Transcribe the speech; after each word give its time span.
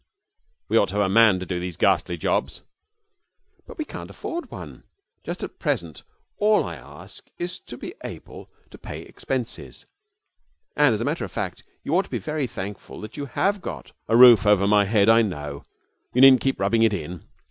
'We 0.67 0.77
ought 0.77 0.85
to 0.87 0.95
have 0.95 1.03
a 1.05 1.09
man 1.09 1.39
to 1.39 1.45
do 1.45 1.59
these 1.59 1.77
ghastly 1.77 2.17
jobs.' 2.17 2.63
'But 3.67 3.77
we 3.77 3.85
can't 3.85 4.09
afford 4.09 4.49
one. 4.49 4.83
Just 5.23 5.43
at 5.43 5.59
present 5.59 6.01
all 6.37 6.63
I 6.63 6.75
ask 6.75 7.29
is 7.37 7.59
to 7.59 7.77
be 7.77 7.93
able 8.03 8.49
to 8.71 8.79
pay 8.79 9.03
expenses. 9.03 9.85
And, 10.75 10.95
as 10.95 11.01
a 11.01 11.05
matter 11.05 11.23
of 11.23 11.31
fact, 11.31 11.63
you 11.83 11.95
ought 11.95 12.05
to 12.05 12.09
be 12.09 12.17
very 12.17 12.47
thankful 12.47 12.99
that 13.01 13.15
you 13.15 13.27
have 13.27 13.61
got' 13.61 13.91
'A 14.09 14.17
roof 14.17 14.47
over 14.47 14.65
my 14.67 14.85
head? 14.85 15.07
I 15.07 15.21
know. 15.21 15.65
You 16.15 16.21
needn't 16.21 16.41
keep 16.41 16.59
rubbing 16.59 16.81
it 16.81 16.93
in.' 16.95 17.23